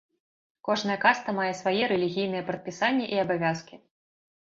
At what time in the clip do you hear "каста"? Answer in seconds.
1.03-1.35